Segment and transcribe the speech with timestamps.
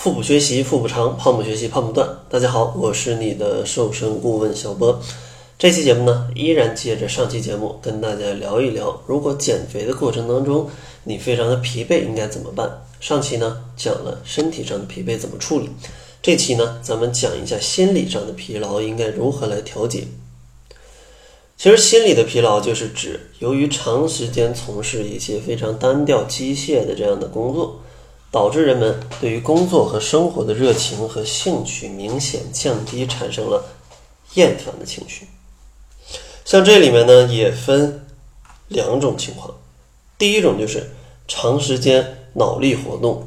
[0.00, 2.08] 腹部学习腹部长，胖不学习胖不断。
[2.30, 4.98] 大家好，我是你的瘦身顾问小波。
[5.58, 10.70] 这期节目呢，依然接着上期节目跟大家聊一聊，如果减肥的过程当中
[11.04, 12.82] 你非常的疲惫，应该怎么办？
[12.98, 15.68] 上期呢讲了身体上的疲惫怎么处理，
[16.22, 20.04] 这期呢咱们讲一下心理上的疲劳应该如何来调节。
[21.58, 27.78] 其实心理的疲劳就是指由于长时间从事一些非常单调机械的这样的工作。
[28.30, 33.64] 导致人们对于工作和生活的热情和兴趣明显降低，产生了
[34.34, 35.26] 厌烦的情绪。
[36.44, 38.06] 像这里面呢，也分
[38.68, 39.54] 两种情况。
[40.16, 40.90] 第一种就是
[41.26, 43.26] 长时间脑力活动，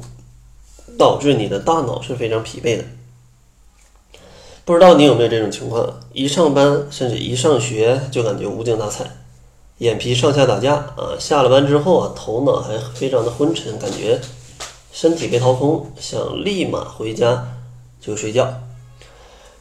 [0.98, 2.84] 导致你的大脑是非常疲惫的。
[4.64, 6.00] 不知道你有没有这种情况？
[6.14, 9.04] 一上班甚至一上学就感觉无精打采，
[9.78, 11.12] 眼皮上下打架啊！
[11.18, 14.18] 下了班之后啊，头脑还非常的昏沉，感觉。
[14.94, 17.48] 身体被掏空，想立马回家
[18.00, 18.62] 就睡觉，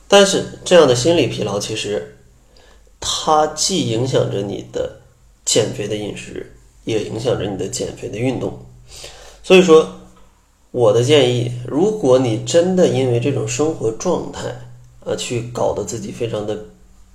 [0.08, 2.20] 但是这样的心理疲劳其实，
[3.00, 5.00] 它既影响着你的
[5.44, 8.60] 减肥的饮食，也影响着你的减肥的运动。
[9.42, 9.90] 所以说，
[10.70, 14.56] 我的建议，如果你真的因为这种生活状态
[15.04, 16.66] 啊，去搞得自己非常的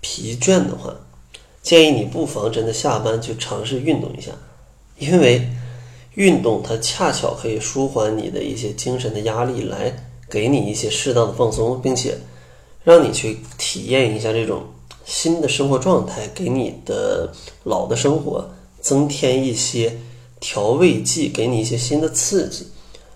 [0.00, 0.92] 疲倦的话，
[1.62, 4.32] 建议你不妨真的下班去尝试运动一下，
[4.98, 5.48] 因为。
[6.18, 9.94] 运动它恰巧可以舒缓你的一些精神的压力，来
[10.28, 12.18] 给你一些适当的放松，并且
[12.82, 14.64] 让你去体验一下这种
[15.04, 19.96] 新的生活状态，给你的老的生活增添一些
[20.40, 22.66] 调味剂，给你一些新的刺激，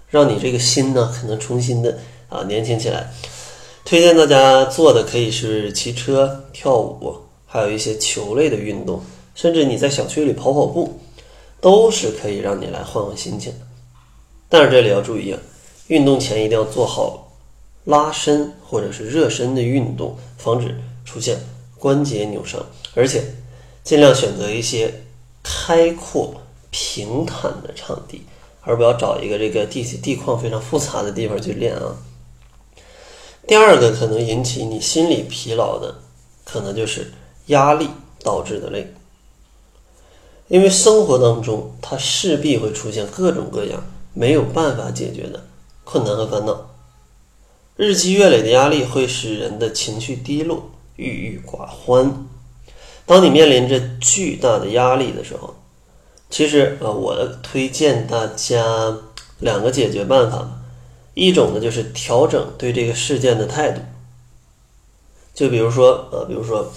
[0.09, 3.13] 让你这个心呢可能重新的啊年轻起来。
[3.85, 7.17] 推荐大家做的可以是骑车、跳舞，
[7.47, 9.03] 还有一些球类的运动，
[9.35, 11.01] 甚至你在小区里跑跑步。
[11.63, 13.67] 都是可以让你来换换心情的，
[14.49, 15.39] 但是这里要注意啊，
[15.87, 17.33] 运动前一定要做好
[17.85, 21.39] 拉伸或者是热身的运动，防止出现
[21.79, 22.61] 关节扭伤，
[22.95, 23.23] 而且
[23.85, 24.93] 尽量选择一些
[25.43, 26.35] 开阔
[26.71, 28.23] 平坦的场地，
[28.63, 31.97] 而不要找一个这个地地况非常复杂的地方去练啊。
[33.47, 35.95] 第二个可能引起你心理疲劳的，
[36.45, 37.13] 可能就是
[37.47, 37.89] 压力
[38.25, 38.93] 导致的累。
[40.53, 43.83] 因为生活当中，它势必会出现各种各样
[44.13, 45.45] 没有办法解决的
[45.83, 46.69] 困难和烦恼。
[47.75, 52.27] 日积月累的压力会使人的情绪低落、郁郁寡欢。
[53.07, 55.55] 当你面临着巨大的压力的时候，
[56.29, 58.99] 其实啊，我推荐大家
[59.39, 60.61] 两个解决办法。
[61.15, 63.81] 一种呢，就是调整对这个事件的态度。
[65.33, 66.71] 就比如说啊，比如说，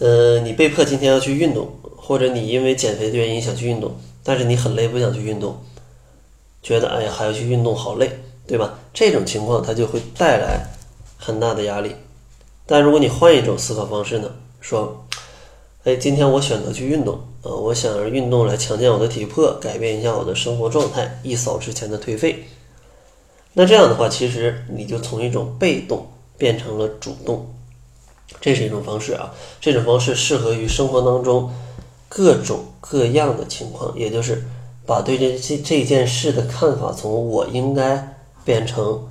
[0.00, 1.72] 呃，你被迫今天要去运动。
[2.06, 5.60] 或者你因为减肥的原因想去运动，但是你很累不想去运动，
[6.62, 8.08] 觉得哎呀还要去运动好累，
[8.46, 8.78] 对吧？
[8.94, 10.68] 这种情况它就会带来
[11.18, 11.96] 很大的压力。
[12.64, 14.30] 但如果你换一种思考方式呢，
[14.60, 15.04] 说，
[15.82, 22.44] 哎，今天我选择去运动，呃，我想让运动来强健我的体魄，改变一下我的生活状态，一扫之前的颓废。
[23.54, 26.06] 那这样的话，其实你就从一种被动
[26.38, 27.52] 变成了主动，
[28.40, 29.34] 这是一种方式啊。
[29.60, 31.50] 这种方式适合于生活当中。
[32.16, 34.42] 各种各样的情况，也就是
[34.86, 39.06] 把对这这这件事的看法从我应该变成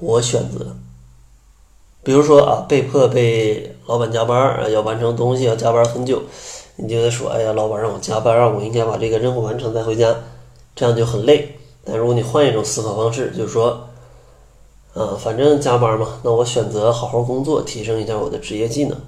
[0.00, 0.74] 我选择。
[2.02, 6.22] 比如说啊，被迫被老板加班啊，要完成东西要加班很久，
[6.76, 10.16] 你就得说，哎呀，老板让我加班啊，我应该把这个任务完成再回家，
[10.74, 11.58] 这样就很累。
[11.84, 13.88] 但如果你换一种思考方式，就是说，
[14.94, 18.98] 啊，反正加班嘛，那我选择好好工作，提升一下我的职业技能。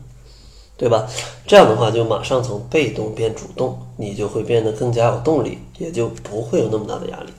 [0.80, 1.06] 对吧？
[1.46, 7.30] 这样的话，就马上从被动变主动，你就会变得更加有动力，也就不会有那么大的压力。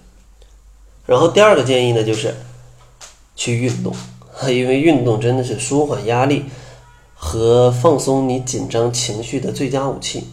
[1.08, 2.36] 然后第二个建议呢，就是
[3.36, 3.92] 去运动，
[4.46, 6.46] 因为运动真的是舒缓压力
[7.16, 10.28] 和放松你紧张情绪的最佳武器。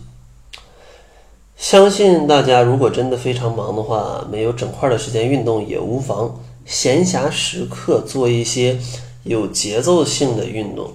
[1.57, 8.79] 相信大家如果真的非常忙的话，没有整块的时间运动也无妨，闲暇时刻做一些
[9.25, 10.93] 有节奏性的运动。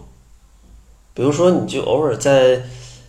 [1.14, 2.64] 比如说，你就偶尔在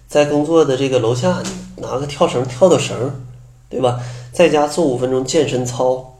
[0.06, 1.42] 在工作的这个楼下，
[1.76, 3.24] 你拿个跳绳跳跳绳，
[3.68, 4.00] 对吧？
[4.32, 6.18] 在家做五分钟健身操，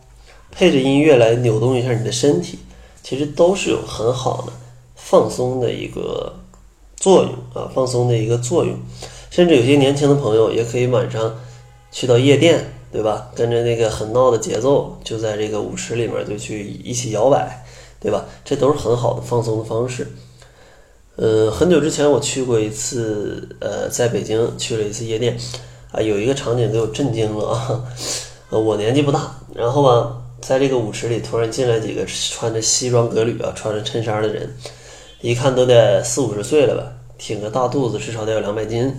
[0.51, 2.59] 配着音乐来扭动一下你的身体，
[3.03, 4.53] 其实都是有很好的
[4.95, 6.35] 放松的一个
[6.97, 8.75] 作用啊，放松的一个作用。
[9.31, 11.39] 甚至有些年轻的朋友也可以晚上
[11.91, 13.31] 去到夜店，对吧？
[13.35, 17.65] 跟着那个很闹的节奏，就在这个舞池里面就去一起摇摆，
[18.01, 18.25] 对吧？
[18.45, 20.11] 这都是很好的放松的方式。
[21.17, 25.39] 呃，很久之前我去过一次，呃，在北京去了一次夜店，
[25.93, 27.85] 啊，有一个场景给我震惊了啊！
[28.51, 34.57] 呃，我年纪不大，然后吧，在这个舞池里突然进来几个穿着西装革履啊、穿着衬衫的人，
[35.21, 38.93] 一看都得四五十岁了吧，挺个大肚子，至少得有两百斤。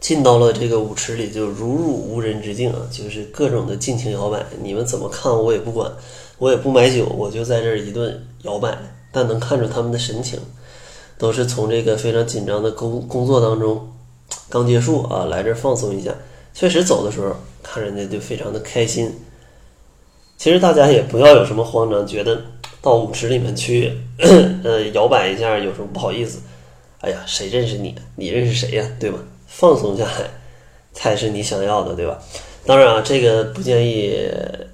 [0.00, 5.92] 进到了这个舞池里，就如入无人之境啊，就是各种的尽情摇摆，你们怎么看我也不管，
[6.38, 8.76] 我也不买酒，我就在这一顿摇摆。
[9.12, 10.38] 但能看出他们的神情，
[11.20, 13.92] 都是从这个非常紧张的工工作当中
[14.48, 16.10] 刚结束啊，来这放松一下。
[16.54, 19.14] 确实走的时候看人家就非常的开心。
[20.38, 22.40] 其实大家也不要有什么慌张，觉得
[22.80, 23.92] 到舞池里面去
[24.64, 26.40] 呃摇摆一下有什么不好意思？
[27.02, 27.94] 哎呀，谁认识你？
[28.16, 28.90] 你认识谁呀？
[28.98, 29.18] 对吧？
[29.46, 30.30] 放松下来
[30.94, 32.18] 才是你想要的，对吧？
[32.64, 34.18] 当然啊，这个不建议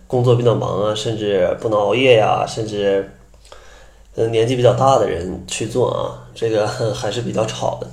[0.06, 3.10] 工作比较忙啊，甚至不能熬夜呀，甚至
[4.16, 7.86] 呃年纪比较大的人去做啊，这个还是比较吵的。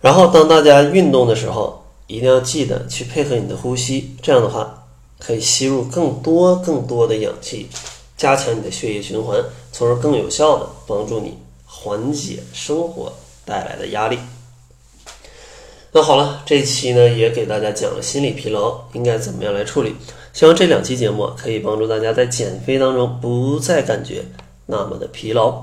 [0.00, 4.86] 然后当大家运动的时候，一定要记得去配合你的呼吸，这样的话
[5.20, 7.68] 可以吸入更多更多的氧气，
[8.16, 13.12] 加强你的血液循环，从而更有效的帮助你缓解生活
[13.44, 14.18] 带来的压力。
[15.92, 19.94] 那好了，这期呢也给大家讲了心理疲劳应该怎么样来处理。
[20.32, 24.24] 希望这两期节目可以帮助大家在减肥当中不再感觉
[24.66, 25.62] 那么的疲劳。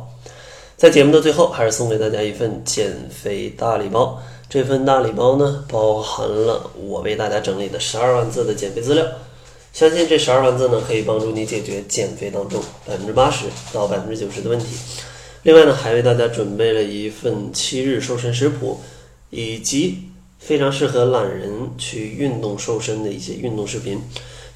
[0.77, 4.21] 在节目的最后，还是送给大家一份减肥大礼包。
[4.49, 9.05] 这份大礼包呢，包含了我为大家整理的十二万字的减肥资料。
[9.73, 14.65] 相信这十二万字呢，可以帮助你解决减肥当中百分之八十到百分之九十的问题。
[15.43, 18.79] 另外呢，还为大家准备了一份七日瘦身食谱，
[19.29, 20.05] 以及。
[20.41, 24.01] 非常适合懒人去运动瘦身的一些运动视频。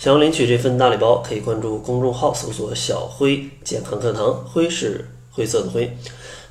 [0.04, 5.96] 想要领取这份大礼包，可以关注公众号搜索“小辉健康课堂”，辉是灰色的灰。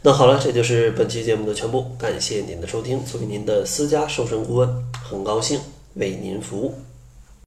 [0.01, 3.05] 那好了，这就是本期节目的全部，感谢您的收听。
[3.05, 5.61] 作为您的私家瘦身顾问，很高兴
[5.97, 6.73] 为您服务。